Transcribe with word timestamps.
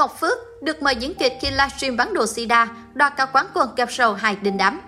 Ngọc 0.00 0.20
Phước 0.20 0.62
được 0.62 0.82
mời 0.82 0.96
diễn 0.96 1.14
kịch 1.14 1.32
khi 1.40 1.50
livestream 1.50 1.96
bán 1.96 2.14
đồ 2.14 2.26
sida, 2.26 2.68
đoạt 2.94 3.16
cả 3.16 3.26
quán 3.26 3.46
quân 3.54 3.68
kẹp 3.76 3.92
sầu 3.92 4.14
hài 4.14 4.36
đình 4.36 4.56
đám. 4.56 4.80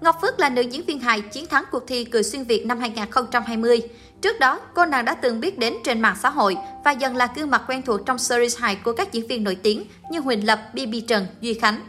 Ngọc 0.00 0.18
Phước 0.20 0.40
là 0.40 0.48
nữ 0.48 0.62
diễn 0.62 0.84
viên 0.84 1.00
hài 1.00 1.20
chiến 1.20 1.46
thắng 1.46 1.64
cuộc 1.70 1.86
thi 1.86 2.04
Cười 2.04 2.22
xuyên 2.22 2.44
Việt 2.44 2.66
năm 2.66 2.80
2020. 2.80 3.80
Trước 4.20 4.38
đó, 4.40 4.60
cô 4.74 4.84
nàng 4.84 5.04
đã 5.04 5.14
từng 5.14 5.40
biết 5.40 5.58
đến 5.58 5.74
trên 5.84 6.00
mạng 6.00 6.16
xã 6.22 6.30
hội 6.30 6.56
và 6.84 6.90
dần 6.90 7.16
là 7.16 7.28
gương 7.34 7.50
mặt 7.50 7.62
quen 7.68 7.82
thuộc 7.82 8.00
trong 8.06 8.18
series 8.18 8.58
hài 8.58 8.76
của 8.76 8.92
các 8.92 9.12
diễn 9.12 9.26
viên 9.26 9.44
nổi 9.44 9.54
tiếng 9.62 9.84
như 10.10 10.20
Huỳnh 10.20 10.46
Lập, 10.46 10.60
Bibi 10.72 11.00
Trần, 11.00 11.26
Duy 11.40 11.54
Khánh. 11.54 11.80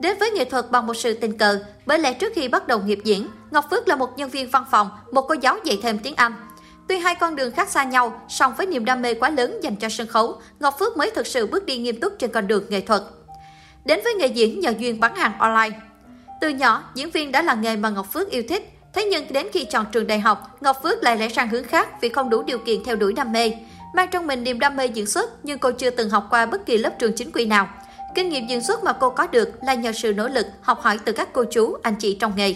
Đến 0.00 0.16
với 0.20 0.30
nghệ 0.30 0.44
thuật 0.44 0.70
bằng 0.70 0.86
một 0.86 0.94
sự 0.94 1.14
tình 1.14 1.38
cờ, 1.38 1.58
bởi 1.86 1.98
lẽ 1.98 2.12
trước 2.12 2.32
khi 2.34 2.48
bắt 2.48 2.68
đầu 2.68 2.80
nghiệp 2.80 2.98
diễn, 3.04 3.28
Ngọc 3.50 3.64
Phước 3.70 3.88
là 3.88 3.96
một 3.96 4.18
nhân 4.18 4.30
viên 4.30 4.50
văn 4.50 4.64
phòng, 4.70 4.90
một 5.12 5.22
cô 5.28 5.34
giáo 5.40 5.58
dạy 5.64 5.78
thêm 5.82 5.98
tiếng 5.98 6.14
Anh. 6.16 6.32
Tuy 6.88 6.98
hai 6.98 7.14
con 7.14 7.36
đường 7.36 7.52
khác 7.52 7.68
xa 7.68 7.84
nhau, 7.84 8.20
song 8.28 8.54
với 8.56 8.66
niềm 8.66 8.84
đam 8.84 9.02
mê 9.02 9.14
quá 9.14 9.30
lớn 9.30 9.60
dành 9.62 9.76
cho 9.76 9.88
sân 9.88 10.06
khấu, 10.06 10.40
Ngọc 10.60 10.74
Phước 10.78 10.96
mới 10.96 11.10
thực 11.10 11.26
sự 11.26 11.46
bước 11.46 11.66
đi 11.66 11.78
nghiêm 11.78 12.00
túc 12.00 12.12
trên 12.18 12.30
con 12.30 12.46
đường 12.46 12.64
nghệ 12.68 12.80
thuật. 12.80 13.02
Đến 13.84 14.00
với 14.04 14.14
nghề 14.14 14.26
diễn 14.26 14.60
nhờ 14.60 14.72
duyên 14.78 15.00
bán 15.00 15.14
hàng 15.14 15.38
online. 15.38 15.80
Từ 16.40 16.48
nhỏ, 16.48 16.84
diễn 16.94 17.10
viên 17.10 17.32
đã 17.32 17.42
là 17.42 17.54
nghề 17.54 17.76
mà 17.76 17.90
Ngọc 17.90 18.12
Phước 18.12 18.30
yêu 18.30 18.42
thích. 18.48 18.72
Thế 18.92 19.04
nhưng 19.04 19.32
đến 19.32 19.46
khi 19.52 19.64
chọn 19.64 19.86
trường 19.92 20.06
đại 20.06 20.20
học, 20.20 20.56
Ngọc 20.60 20.76
Phước 20.82 21.02
lại 21.02 21.16
lẽ 21.16 21.28
sang 21.28 21.48
hướng 21.48 21.64
khác 21.64 21.88
vì 22.00 22.08
không 22.08 22.30
đủ 22.30 22.42
điều 22.42 22.58
kiện 22.58 22.84
theo 22.84 22.96
đuổi 22.96 23.12
đam 23.12 23.32
mê. 23.32 23.52
Mang 23.94 24.08
trong 24.12 24.26
mình 24.26 24.44
niềm 24.44 24.58
đam 24.58 24.76
mê 24.76 24.86
diễn 24.86 25.06
xuất, 25.06 25.30
nhưng 25.42 25.58
cô 25.58 25.70
chưa 25.70 25.90
từng 25.90 26.10
học 26.10 26.26
qua 26.30 26.46
bất 26.46 26.66
kỳ 26.66 26.78
lớp 26.78 26.90
trường 26.98 27.12
chính 27.12 27.32
quy 27.32 27.46
nào. 27.46 27.68
Kinh 28.14 28.28
nghiệm 28.28 28.46
diễn 28.46 28.60
xuất 28.62 28.84
mà 28.84 28.92
cô 28.92 29.10
có 29.10 29.26
được 29.26 29.50
là 29.62 29.74
nhờ 29.74 29.92
sự 29.92 30.12
nỗ 30.12 30.28
lực, 30.28 30.46
học 30.60 30.80
hỏi 30.80 30.98
từ 31.04 31.12
các 31.12 31.28
cô 31.32 31.44
chú, 31.44 31.76
anh 31.82 31.94
chị 31.94 32.16
trong 32.20 32.32
nghề. 32.36 32.54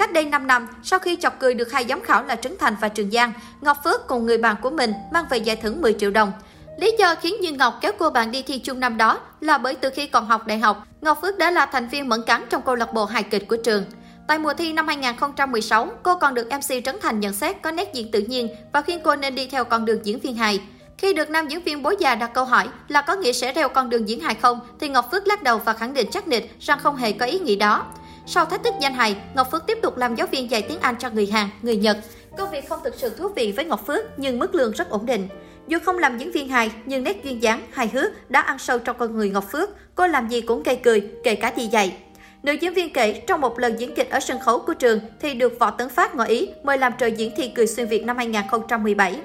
Cách 0.00 0.12
đây 0.12 0.24
5 0.24 0.46
năm, 0.46 0.68
sau 0.82 0.98
khi 0.98 1.16
chọc 1.16 1.38
cười 1.38 1.54
được 1.54 1.72
hai 1.72 1.84
giám 1.88 2.00
khảo 2.00 2.24
là 2.24 2.36
Trấn 2.36 2.56
Thành 2.58 2.76
và 2.80 2.88
Trường 2.88 3.10
Giang, 3.10 3.32
Ngọc 3.60 3.76
Phước 3.84 4.06
cùng 4.06 4.26
người 4.26 4.38
bạn 4.38 4.56
của 4.62 4.70
mình 4.70 4.92
mang 5.12 5.24
về 5.30 5.38
giải 5.38 5.56
thưởng 5.56 5.82
10 5.82 5.92
triệu 5.92 6.10
đồng. 6.10 6.32
Lý 6.78 6.92
do 6.98 7.14
khiến 7.14 7.34
Như 7.40 7.52
Ngọc 7.52 7.78
kéo 7.80 7.92
cô 7.98 8.10
bạn 8.10 8.30
đi 8.30 8.42
thi 8.42 8.58
chung 8.58 8.80
năm 8.80 8.96
đó 8.96 9.20
là 9.40 9.58
bởi 9.58 9.74
từ 9.74 9.90
khi 9.90 10.06
còn 10.06 10.26
học 10.26 10.46
đại 10.46 10.58
học, 10.58 10.84
Ngọc 11.00 11.18
Phước 11.22 11.38
đã 11.38 11.50
là 11.50 11.66
thành 11.66 11.88
viên 11.88 12.08
mẫn 12.08 12.22
cắn 12.26 12.44
trong 12.50 12.62
câu 12.62 12.74
lạc 12.74 12.92
bộ 12.92 13.04
hài 13.04 13.22
kịch 13.22 13.48
của 13.48 13.56
trường. 13.56 13.84
Tại 14.28 14.38
mùa 14.38 14.54
thi 14.54 14.72
năm 14.72 14.86
2016, 14.86 15.88
cô 16.02 16.16
còn 16.16 16.34
được 16.34 16.48
MC 16.48 16.84
Trấn 16.84 16.96
Thành 17.02 17.20
nhận 17.20 17.34
xét 17.34 17.62
có 17.62 17.70
nét 17.70 17.94
diễn 17.94 18.10
tự 18.10 18.20
nhiên 18.20 18.48
và 18.72 18.82
khuyên 18.82 19.00
cô 19.04 19.16
nên 19.16 19.34
đi 19.34 19.46
theo 19.46 19.64
con 19.64 19.84
đường 19.84 20.06
diễn 20.06 20.20
viên 20.20 20.36
hài. 20.36 20.60
Khi 20.98 21.14
được 21.14 21.30
nam 21.30 21.48
diễn 21.48 21.62
viên 21.62 21.82
bố 21.82 21.92
già 21.98 22.14
đặt 22.14 22.30
câu 22.34 22.44
hỏi 22.44 22.68
là 22.88 23.02
có 23.02 23.14
nghĩa 23.14 23.32
sẽ 23.32 23.52
theo 23.52 23.68
con 23.68 23.90
đường 23.90 24.08
diễn 24.08 24.20
hài 24.20 24.34
không, 24.34 24.60
thì 24.80 24.88
Ngọc 24.88 25.10
Phước 25.10 25.26
lắc 25.26 25.42
đầu 25.42 25.58
và 25.58 25.72
khẳng 25.72 25.94
định 25.94 26.06
chắc 26.12 26.28
nịch 26.28 26.54
rằng 26.60 26.78
không 26.78 26.96
hề 26.96 27.12
có 27.12 27.26
ý 27.26 27.38
nghĩ 27.38 27.56
đó. 27.56 27.86
Sau 28.32 28.46
thách 28.46 28.64
thức 28.64 28.74
danh 28.80 28.94
hài, 28.94 29.16
Ngọc 29.34 29.50
Phước 29.50 29.66
tiếp 29.66 29.78
tục 29.82 29.96
làm 29.96 30.14
giáo 30.14 30.26
viên 30.26 30.50
dạy 30.50 30.62
tiếng 30.62 30.80
Anh 30.80 30.94
cho 30.98 31.10
người 31.10 31.26
Hàn, 31.26 31.48
người 31.62 31.76
Nhật. 31.76 31.96
Công 32.36 32.50
việc 32.50 32.68
không 32.68 32.78
thực 32.84 32.94
sự 32.94 33.10
thú 33.10 33.28
vị 33.28 33.52
với 33.56 33.64
Ngọc 33.64 33.86
Phước 33.86 34.04
nhưng 34.16 34.38
mức 34.38 34.54
lương 34.54 34.72
rất 34.72 34.90
ổn 34.90 35.06
định. 35.06 35.28
Dù 35.66 35.78
không 35.84 35.98
làm 35.98 36.18
diễn 36.18 36.32
viên 36.32 36.48
hài 36.48 36.70
nhưng 36.84 37.04
nét 37.04 37.24
duyên 37.24 37.42
dáng, 37.42 37.66
hài 37.72 37.88
hước 37.88 38.30
đã 38.30 38.40
ăn 38.40 38.58
sâu 38.58 38.78
trong 38.78 38.96
con 38.98 39.16
người 39.16 39.30
Ngọc 39.30 39.44
Phước. 39.52 39.70
Cô 39.94 40.06
làm 40.06 40.28
gì 40.28 40.40
cũng 40.40 40.62
gây 40.62 40.76
cười, 40.76 41.10
kể 41.24 41.34
cả 41.34 41.52
đi 41.56 41.66
dạy. 41.66 41.96
Nữ 42.42 42.52
diễn 42.52 42.74
viên 42.74 42.92
kể 42.92 43.22
trong 43.26 43.40
một 43.40 43.58
lần 43.58 43.80
diễn 43.80 43.94
kịch 43.94 44.10
ở 44.10 44.20
sân 44.20 44.38
khấu 44.40 44.58
của 44.58 44.74
trường 44.74 45.00
thì 45.20 45.34
được 45.34 45.58
Võ 45.58 45.70
Tấn 45.70 45.88
Phát 45.88 46.14
ngỏ 46.14 46.24
ý 46.24 46.48
mời 46.62 46.78
làm 46.78 46.92
trợ 46.98 47.06
diễn 47.06 47.32
thi 47.36 47.52
cười 47.54 47.66
xuyên 47.66 47.86
Việt 47.86 48.04
năm 48.04 48.16
2017. 48.16 49.20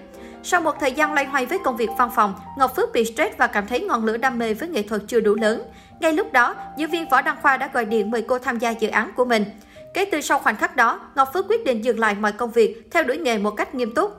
Sau 0.47 0.61
một 0.61 0.79
thời 0.79 0.91
gian 0.91 1.13
loay 1.13 1.25
hoay 1.25 1.45
với 1.45 1.59
công 1.63 1.77
việc 1.77 1.89
văn 1.97 2.09
phòng, 2.15 2.33
Ngọc 2.57 2.75
Phước 2.75 2.93
bị 2.93 3.05
stress 3.05 3.37
và 3.37 3.47
cảm 3.47 3.67
thấy 3.67 3.79
ngọn 3.79 4.05
lửa 4.05 4.17
đam 4.17 4.39
mê 4.39 4.53
với 4.53 4.69
nghệ 4.69 4.81
thuật 4.81 5.01
chưa 5.07 5.19
đủ 5.19 5.35
lớn. 5.35 5.63
Ngay 5.99 6.13
lúc 6.13 6.33
đó, 6.33 6.55
diễn 6.77 6.89
viên 6.89 7.09
Võ 7.09 7.21
Đăng 7.21 7.37
Khoa 7.41 7.57
đã 7.57 7.69
gọi 7.73 7.85
điện 7.85 8.11
mời 8.11 8.21
cô 8.21 8.39
tham 8.39 8.59
gia 8.59 8.69
dự 8.69 8.87
án 8.87 9.11
của 9.15 9.25
mình. 9.25 9.45
Kể 9.93 10.05
từ 10.11 10.21
sau 10.21 10.39
khoảnh 10.39 10.55
khắc 10.55 10.75
đó, 10.75 10.99
Ngọc 11.15 11.29
Phước 11.33 11.45
quyết 11.49 11.65
định 11.65 11.85
dừng 11.85 11.99
lại 11.99 12.15
mọi 12.19 12.31
công 12.31 12.51
việc, 12.51 12.87
theo 12.91 13.03
đuổi 13.03 13.17
nghề 13.17 13.37
một 13.37 13.51
cách 13.51 13.75
nghiêm 13.75 13.93
túc. 13.95 14.11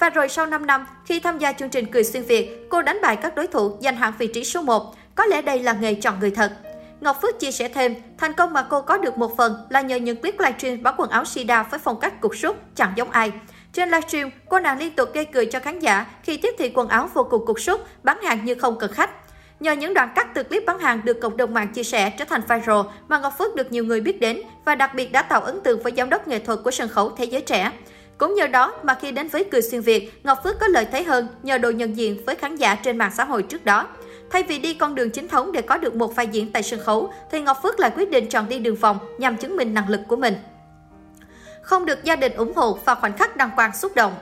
Và 0.00 0.10
rồi 0.10 0.28
sau 0.28 0.46
5 0.46 0.66
năm, 0.66 0.86
khi 1.04 1.20
tham 1.20 1.38
gia 1.38 1.52
chương 1.52 1.68
trình 1.68 1.86
Cười 1.92 2.04
Xuyên 2.04 2.22
Việt, 2.22 2.66
cô 2.70 2.82
đánh 2.82 2.98
bại 3.02 3.16
các 3.16 3.34
đối 3.34 3.46
thủ 3.46 3.76
giành 3.80 3.96
hạng 3.96 4.12
vị 4.18 4.26
trí 4.26 4.44
số 4.44 4.62
1. 4.62 4.94
Có 5.14 5.26
lẽ 5.26 5.42
đây 5.42 5.58
là 5.58 5.72
nghề 5.72 5.94
chọn 5.94 6.20
người 6.20 6.30
thật. 6.30 6.52
Ngọc 7.00 7.18
Phước 7.22 7.40
chia 7.40 7.50
sẻ 7.50 7.68
thêm, 7.68 7.94
thành 8.18 8.32
công 8.32 8.52
mà 8.52 8.66
cô 8.70 8.82
có 8.82 8.98
được 8.98 9.18
một 9.18 9.36
phần 9.36 9.66
là 9.70 9.80
nhờ 9.80 9.96
những 9.96 10.16
clip 10.16 10.40
livestream 10.40 10.82
bán 10.82 10.94
quần 10.98 11.10
áo 11.10 11.24
Sida 11.24 11.62
với 11.62 11.80
phong 11.84 12.00
cách 12.00 12.20
cục 12.20 12.36
súc, 12.36 12.56
chẳng 12.74 12.92
giống 12.96 13.10
ai. 13.10 13.32
Trên 13.72 13.90
livestream, 13.90 14.30
cô 14.48 14.58
nàng 14.58 14.78
liên 14.78 14.92
tục 14.92 15.08
gây 15.14 15.24
cười 15.24 15.46
cho 15.46 15.60
khán 15.60 15.78
giả 15.78 16.06
khi 16.22 16.36
tiếp 16.36 16.54
thị 16.58 16.72
quần 16.74 16.88
áo 16.88 17.08
vô 17.14 17.26
cùng 17.30 17.46
cục 17.46 17.60
súc, 17.60 17.80
bán 18.02 18.22
hàng 18.22 18.44
như 18.44 18.54
không 18.54 18.78
cần 18.78 18.92
khách. 18.92 19.10
Nhờ 19.60 19.72
những 19.72 19.94
đoạn 19.94 20.08
cắt 20.14 20.34
từ 20.34 20.42
clip 20.42 20.64
bán 20.66 20.78
hàng 20.78 21.00
được 21.04 21.20
cộng 21.20 21.36
đồng 21.36 21.54
mạng 21.54 21.68
chia 21.68 21.82
sẻ 21.82 22.10
trở 22.10 22.24
thành 22.24 22.40
viral 22.48 22.80
mà 23.08 23.18
Ngọc 23.18 23.32
Phước 23.38 23.54
được 23.54 23.72
nhiều 23.72 23.84
người 23.84 24.00
biết 24.00 24.20
đến 24.20 24.40
và 24.64 24.74
đặc 24.74 24.94
biệt 24.94 25.12
đã 25.12 25.22
tạo 25.22 25.40
ấn 25.40 25.60
tượng 25.60 25.82
với 25.82 25.92
giám 25.96 26.10
đốc 26.10 26.28
nghệ 26.28 26.38
thuật 26.38 26.58
của 26.64 26.70
sân 26.70 26.88
khấu 26.88 27.10
thế 27.10 27.24
giới 27.24 27.40
trẻ. 27.40 27.72
Cũng 28.18 28.34
nhờ 28.34 28.46
đó 28.46 28.74
mà 28.82 28.98
khi 29.00 29.12
đến 29.12 29.28
với 29.28 29.44
Cười 29.44 29.62
Xuyên 29.62 29.80
Việt, 29.80 30.20
Ngọc 30.24 30.38
Phước 30.44 30.60
có 30.60 30.68
lợi 30.68 30.86
thế 30.92 31.02
hơn 31.02 31.28
nhờ 31.42 31.58
độ 31.58 31.70
nhận 31.70 31.96
diện 31.96 32.22
với 32.26 32.34
khán 32.34 32.56
giả 32.56 32.74
trên 32.74 32.98
mạng 32.98 33.12
xã 33.16 33.24
hội 33.24 33.42
trước 33.42 33.64
đó. 33.64 33.88
Thay 34.30 34.42
vì 34.42 34.58
đi 34.58 34.74
con 34.74 34.94
đường 34.94 35.10
chính 35.10 35.28
thống 35.28 35.52
để 35.52 35.62
có 35.62 35.76
được 35.76 35.94
một 35.94 36.16
vai 36.16 36.26
diễn 36.26 36.52
tại 36.52 36.62
sân 36.62 36.80
khấu, 36.80 37.12
thì 37.30 37.40
Ngọc 37.40 37.58
Phước 37.62 37.80
lại 37.80 37.90
quyết 37.96 38.10
định 38.10 38.28
chọn 38.28 38.48
đi 38.48 38.58
đường 38.58 38.76
vòng 38.76 38.98
nhằm 39.18 39.36
chứng 39.36 39.56
minh 39.56 39.74
năng 39.74 39.88
lực 39.88 40.00
của 40.08 40.16
mình. 40.16 40.34
Không 41.62 41.86
được 41.86 42.04
gia 42.04 42.16
đình 42.16 42.32
ủng 42.32 42.52
hộ 42.56 42.78
và 42.84 42.94
khoảnh 42.94 43.16
khắc 43.16 43.36
đăng 43.36 43.50
quang 43.56 43.76
xúc 43.76 43.92
động. 43.94 44.14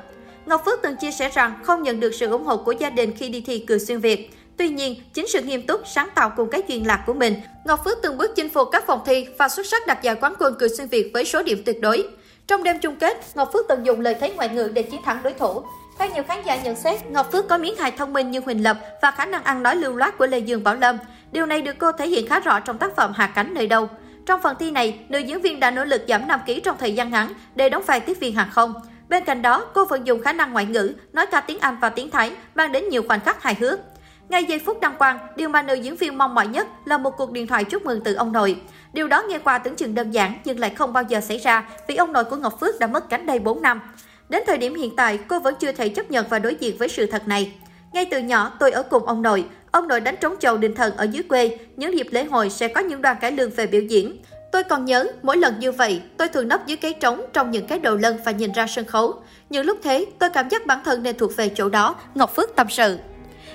Ngọc 0.47 0.63
Phước 0.65 0.83
từng 0.83 0.97
chia 0.97 1.11
sẻ 1.11 1.29
rằng 1.29 1.55
không 1.63 1.83
nhận 1.83 2.01
được 2.01 2.15
sự 2.15 2.31
ủng 2.31 2.45
hộ 2.45 2.57
của 2.57 2.73
gia 2.73 2.91
đình 2.91 3.13
khi 3.17 3.29
đi 3.29 3.41
thi 3.41 3.65
Cười 3.69 3.79
Xuyên 3.79 4.01
Việt. 4.01 4.31
Tuy 4.57 4.69
nhiên, 4.69 5.03
chính 5.15 5.29
sự 5.29 5.41
nghiêm 5.41 5.67
túc, 5.67 5.81
sáng 5.87 6.09
tạo 6.15 6.33
cùng 6.37 6.51
cái 6.51 6.63
duyên 6.69 6.87
lạc 6.87 7.03
của 7.07 7.15
mình, 7.15 7.35
Ngọc 7.65 7.85
Phước 7.85 7.99
từng 8.03 8.19
bước 8.19 8.31
chinh 8.37 8.51
phục 8.51 8.69
các 8.73 8.87
phòng 8.87 9.01
thi 9.07 9.27
và 9.39 9.49
xuất 9.49 9.67
sắc 9.67 9.87
đạt 9.87 10.03
giải 10.03 10.15
quán 10.15 10.35
quân 10.39 10.55
Cười 10.59 10.69
Xuyên 10.69 10.89
Việt 10.89 11.11
với 11.15 11.25
số 11.25 11.43
điểm 11.43 11.63
tuyệt 11.67 11.81
đối. 11.81 12.09
Trong 12.47 12.63
đêm 12.63 12.79
chung 12.79 12.97
kết, 12.97 13.21
Ngọc 13.35 13.51
Phước 13.53 13.67
từng 13.69 13.87
dùng 13.87 14.01
lời 14.01 14.17
thế 14.21 14.31
ngoại 14.31 14.49
ngữ 14.49 14.71
để 14.75 14.83
chiến 14.83 15.03
thắng 15.03 15.23
đối 15.23 15.33
thủ. 15.33 15.63
Theo 15.99 16.09
nhiều 16.15 16.23
khán 16.29 16.39
giả 16.45 16.57
nhận 16.57 16.77
xét, 16.77 17.07
Ngọc 17.07 17.33
Phước 17.33 17.49
có 17.49 17.59
miếng 17.59 17.77
hài 17.77 17.91
thông 17.91 18.13
minh 18.13 18.31
như 18.31 18.41
Huỳnh 18.41 18.65
Lập 18.65 18.79
và 19.03 19.11
khả 19.11 19.27
năng 19.27 19.43
ăn 19.43 19.63
nói 19.63 19.77
lưu 19.77 19.97
loát 19.97 20.19
của 20.19 20.27
Lê 20.27 20.39
Dương 20.39 20.65
Bảo 20.65 20.75
Lâm. 20.75 20.99
Điều 21.33 21.47
này 21.47 21.63
được 21.63 21.77
cô 21.79 21.93
thể 21.93 22.09
hiện 22.09 22.27
khá 22.27 22.41
rõ 22.41 22.61
trong 22.61 22.79
tác 22.79 22.97
phẩm 22.97 23.13
Hạ 23.17 23.27
cánh 23.35 23.55
nơi 23.55 23.67
đâu. 23.67 23.89
Trong 24.29 24.43
phần 24.43 24.57
thi 24.59 24.71
này, 24.71 24.99
nữ 25.09 25.19
diễn 25.19 25.41
viên 25.41 25.61
đã 25.61 25.71
nỗ 25.71 25.85
lực 25.85 26.05
giảm 26.09 26.29
5 26.29 26.41
kg 26.47 26.61
trong 26.65 26.77
thời 26.79 26.95
gian 26.95 27.11
ngắn 27.11 27.33
để 27.55 27.69
đóng 27.69 27.83
vai 27.87 28.01
tiếp 28.01 28.17
viên 28.21 28.35
hàng 28.35 28.49
không. 28.53 28.75
Bên 29.09 29.25
cạnh 29.25 29.43
đó, 29.43 29.67
cô 29.75 29.85
vẫn 29.85 30.07
dùng 30.07 30.23
khả 30.23 30.33
năng 30.33 30.53
ngoại 30.53 30.67
ngữ, 30.67 30.95
nói 31.13 31.27
cả 31.27 31.41
tiếng 31.41 31.59
Anh 31.59 31.77
và 31.81 31.89
tiếng 31.89 32.11
Thái, 32.11 32.33
mang 32.55 32.73
đến 32.73 32.89
nhiều 32.89 33.03
khoảnh 33.09 33.21
khắc 33.21 33.43
hài 33.43 33.55
hước. 33.55 33.81
Ngay 34.29 34.45
giây 34.45 34.59
phút 34.67 34.81
đăng 34.81 34.97
quang, 34.97 35.19
điều 35.37 35.49
mà 35.49 35.63
nữ 35.63 35.75
diễn 35.75 35.97
viên 35.97 36.19
mong 36.19 36.35
mỏi 36.35 36.47
nhất 36.47 36.69
là 36.85 36.99
một 36.99 37.11
cuộc 37.17 37.33
điện 37.33 37.47
thoại 37.47 37.65
chúc 37.65 37.85
mừng 37.85 38.01
từ 38.05 38.15
ông 38.15 38.33
nội. 38.33 38.61
Điều 38.93 39.09
đó 39.09 39.23
nghe 39.29 39.39
qua 39.39 39.59
tưởng 39.59 39.77
chừng 39.77 39.95
đơn 39.95 40.11
giản 40.11 40.39
nhưng 40.45 40.59
lại 40.59 40.71
không 40.71 40.93
bao 40.93 41.03
giờ 41.09 41.21
xảy 41.21 41.39
ra 41.39 41.69
vì 41.89 41.97
ông 41.97 42.13
nội 42.13 42.25
của 42.25 42.37
Ngọc 42.37 42.61
Phước 42.61 42.79
đã 42.81 42.87
mất 42.87 43.09
cánh 43.09 43.27
đây 43.27 43.39
4 43.39 43.63
năm. 43.63 43.81
Đến 44.29 44.43
thời 44.47 44.59
điểm 44.59 44.75
hiện 44.75 44.97
tại, 44.97 45.19
cô 45.29 45.41
vẫn 45.41 45.55
chưa 45.61 45.73
thể 45.73 45.89
chấp 45.89 46.11
nhận 46.11 46.27
và 46.29 46.39
đối 46.39 46.55
diện 46.55 46.77
với 46.79 46.89
sự 46.89 47.07
thật 47.07 47.29
này. 47.29 47.53
Ngay 47.99 48.07
từ 48.11 48.19
nhỏ, 48.19 48.53
tôi 48.59 48.71
ở 48.71 48.83
cùng 48.83 49.07
ông 49.07 49.23
nội. 49.23 49.45
Ông 49.71 49.89
nội 49.89 50.01
đánh 50.01 50.17
trống 50.21 50.37
chầu 50.41 50.57
đình 50.57 50.75
thần 50.75 50.97
ở 50.97 51.05
dưới 51.05 51.23
quê. 51.23 51.59
Những 51.77 51.99
dịp 51.99 52.07
lễ 52.11 52.25
hội 52.25 52.51
sẽ 52.51 52.69
có 52.69 52.81
những 52.81 53.03
đoàn 53.03 53.17
cải 53.21 53.33
lương 53.33 53.51
về 53.51 53.67
biểu 53.67 53.81
diễn. 53.81 54.17
Tôi 54.53 54.65
còn 54.65 54.85
nhớ, 54.85 55.07
mỗi 55.23 55.37
lần 55.37 55.55
như 55.61 55.73
vậy, 55.73 56.01
tôi 56.17 56.29
thường 56.29 56.49
nấp 56.49 56.67
dưới 56.67 56.77
cái 56.77 56.93
trống 56.93 57.21
trong 57.33 57.51
những 57.51 57.67
cái 57.67 57.79
đầu 57.79 57.97
lân 57.97 58.19
và 58.25 58.33
nhìn 58.33 58.53
ra 58.53 58.67
sân 58.67 58.85
khấu. 58.85 59.15
Những 59.51 59.67
lúc 59.67 59.79
thế, 59.83 60.07
tôi 60.19 60.31
cảm 60.31 60.49
giác 60.49 60.67
bản 60.67 60.79
thân 60.85 61.03
nên 61.03 61.19
thuộc 61.19 61.37
về 61.37 61.51
chỗ 61.55 61.69
đó, 61.69 61.95
Ngọc 62.15 62.35
Phước 62.37 62.57
tâm 62.57 62.67
sự. 62.71 62.99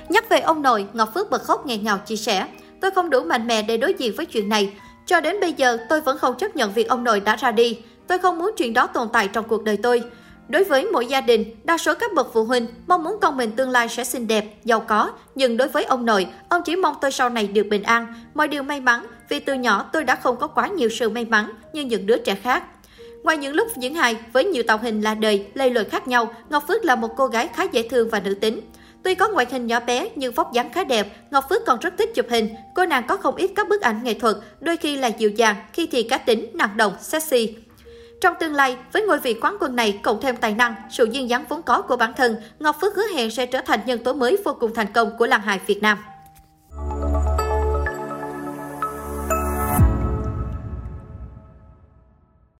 Nhắc 0.10 0.30
về 0.30 0.40
ông 0.40 0.62
nội, 0.62 0.88
Ngọc 0.94 1.14
Phước 1.14 1.30
bật 1.30 1.44
khóc 1.44 1.66
nghẹn 1.66 1.84
ngào 1.84 1.98
chia 1.98 2.16
sẻ. 2.16 2.48
Tôi 2.82 2.92
không 2.92 3.10
đủ 3.10 3.22
mạnh 3.22 3.48
mẽ 3.48 3.62
để 3.62 3.78
đối 3.78 3.94
diện 3.94 4.14
với 4.18 4.26
chuyện 4.26 4.50
này. 4.50 4.74
Cho 5.06 5.22
đến 5.22 5.40
bây 5.40 5.54
giờ, 5.54 5.78
tôi 5.90 6.02
vẫn 6.02 6.18
không 6.18 6.38
chấp 6.38 6.56
nhận 6.56 6.74
việc 6.74 6.88
ông 6.88 7.04
nội 7.04 7.20
đã 7.20 7.36
ra 7.36 7.52
đi. 7.52 7.80
Tôi 8.08 8.20
không 8.20 8.40
muốn 8.40 8.52
chuyện 8.58 8.74
đó 8.74 8.88
tồn 8.88 9.08
tại 9.14 9.28
trong 9.34 9.48
cuộc 9.48 9.64
đời 9.64 9.78
tôi. 9.78 10.04
Đối 10.48 10.64
với 10.64 10.86
mỗi 10.86 11.06
gia 11.06 11.22
đình, 11.22 11.56
đa 11.64 11.78
số 11.78 11.94
các 12.00 12.14
bậc 12.14 12.30
phụ 12.34 12.44
huynh 12.44 12.68
mong 12.88 13.04
muốn 13.04 13.18
con 13.22 13.38
mình 13.38 13.52
tương 13.52 13.70
lai 13.70 13.90
sẽ 13.90 14.04
xinh 14.04 14.28
đẹp, 14.28 14.46
giàu 14.64 14.80
có. 14.80 15.12
Nhưng 15.36 15.58
đối 15.58 15.68
với 15.68 15.84
ông 15.84 16.06
nội, 16.06 16.28
ông 16.50 16.62
chỉ 16.66 16.76
mong 16.76 16.96
tôi 17.02 17.12
sau 17.12 17.30
này 17.30 17.48
được 17.48 17.68
bình 17.70 17.84
an, 17.84 18.14
mọi 18.34 18.48
điều 18.48 18.64
may 18.64 18.80
mắn. 18.80 19.06
Vì 19.30 19.40
từ 19.40 19.54
nhỏ 19.54 19.90
tôi 19.94 20.04
đã 20.04 20.16
không 20.16 20.38
có 20.38 20.48
quá 20.48 20.68
nhiều 20.68 20.90
sự 20.90 21.10
may 21.10 21.26
mắn 21.26 21.50
như 21.74 21.82
những 21.82 22.06
đứa 22.06 22.18
trẻ 22.18 22.36
khác. 22.36 22.64
Ngoài 23.24 23.38
những 23.38 23.54
lúc 23.54 23.68
diễn 23.78 23.96
hài 23.96 24.18
với 24.34 24.46
nhiều 24.46 24.64
tạo 24.68 24.78
hình 24.78 25.02
là 25.02 25.16
đời, 25.16 25.46
lây 25.54 25.70
lời 25.70 25.86
khác 25.86 26.08
nhau, 26.08 26.34
Ngọc 26.50 26.64
Phước 26.68 26.86
là 26.86 26.96
một 26.96 27.10
cô 27.18 27.28
gái 27.28 27.50
khá 27.56 27.64
dễ 27.72 27.88
thương 27.88 28.10
và 28.10 28.20
nữ 28.20 28.34
tính. 28.34 28.62
Tuy 29.04 29.16
có 29.16 29.30
ngoại 29.30 29.48
hình 29.52 29.68
nhỏ 29.68 29.80
bé 29.80 30.10
nhưng 30.16 30.34
vóc 30.34 30.54
dáng 30.54 30.74
khá 30.74 30.84
đẹp, 30.84 31.08
Ngọc 31.32 31.46
Phước 31.50 31.66
còn 31.66 31.80
rất 31.80 31.94
thích 31.98 32.10
chụp 32.16 32.26
hình. 32.30 32.50
Cô 32.76 32.86
nàng 32.86 33.04
có 33.08 33.18
không 33.18 33.36
ít 33.36 33.52
các 33.56 33.70
bức 33.70 33.82
ảnh 33.82 34.04
nghệ 34.04 34.14
thuật, 34.14 34.36
đôi 34.60 34.78
khi 34.78 34.98
là 34.98 35.08
dịu 35.08 35.30
dàng, 35.30 35.56
khi 35.74 35.88
thì 35.88 36.04
cá 36.04 36.18
tính, 36.18 36.50
nặng 36.54 36.78
động, 36.78 36.94
sexy. 37.02 37.56
Trong 38.24 38.36
tương 38.40 38.54
lai, 38.54 38.78
với 38.92 39.02
ngôi 39.02 39.20
vị 39.20 39.34
quán 39.42 39.58
quân 39.60 39.76
này 39.76 40.00
cộng 40.04 40.22
thêm 40.22 40.38
tài 40.38 40.54
năng, 40.54 40.76
sự 40.90 41.08
duyên 41.12 41.30
dáng 41.30 41.46
vốn 41.50 41.62
có 41.62 41.82
của 41.82 41.98
bản 41.98 42.14
thân, 42.14 42.36
Ngọc 42.60 42.76
Phước 42.82 42.96
hứa 42.96 43.08
hẹn 43.16 43.32
sẽ 43.32 43.46
trở 43.46 43.62
thành 43.62 43.80
nhân 43.86 44.04
tố 44.04 44.14
mới 44.14 44.38
vô 44.46 44.58
cùng 44.60 44.74
thành 44.74 44.94
công 44.94 45.18
của 45.18 45.26
làng 45.28 45.42
hài 45.42 45.60
Việt 45.68 45.82
Nam. 45.82 45.98